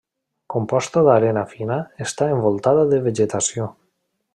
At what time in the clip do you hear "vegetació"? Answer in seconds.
3.11-3.73